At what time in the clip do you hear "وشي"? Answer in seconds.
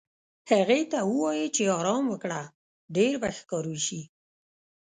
3.71-4.01